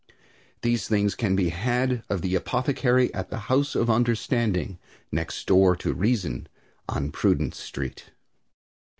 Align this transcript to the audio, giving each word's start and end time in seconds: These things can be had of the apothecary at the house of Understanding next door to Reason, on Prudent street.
These 0.63 0.87
things 0.87 1.13
can 1.13 1.35
be 1.35 1.49
had 1.49 2.01
of 2.09 2.23
the 2.23 2.33
apothecary 2.33 3.13
at 3.13 3.29
the 3.29 3.37
house 3.53 3.75
of 3.75 3.87
Understanding 3.87 4.79
next 5.11 5.45
door 5.45 5.75
to 5.75 5.93
Reason, 5.93 6.47
on 6.89 7.11
Prudent 7.11 7.53
street. 7.53 8.05